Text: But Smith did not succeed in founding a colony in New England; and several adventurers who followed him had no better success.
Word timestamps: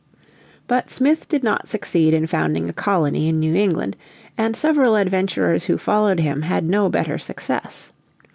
But 0.67 0.89
Smith 0.89 1.29
did 1.29 1.43
not 1.43 1.67
succeed 1.67 2.15
in 2.15 2.25
founding 2.25 2.67
a 2.67 2.73
colony 2.73 3.27
in 3.29 3.39
New 3.39 3.53
England; 3.53 3.95
and 4.35 4.57
several 4.57 4.95
adventurers 4.95 5.65
who 5.65 5.77
followed 5.77 6.19
him 6.19 6.41
had 6.41 6.67
no 6.67 6.89
better 6.89 7.19
success. 7.19 7.91